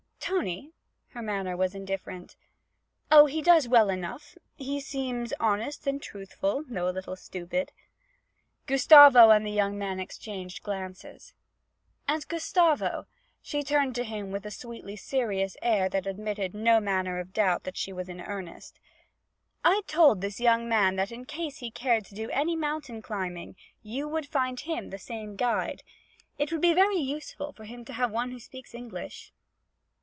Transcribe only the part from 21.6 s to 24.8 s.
cared to do any mountain climbing, you would find